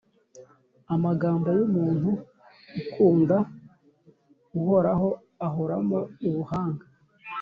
Amagambo 0.95 1.47
y’umuntu 1.57 2.09
ukunda 2.79 3.37
Uhoraho 4.59 5.09
ahoramo 5.47 5.99
ubuhanga, 6.27 6.85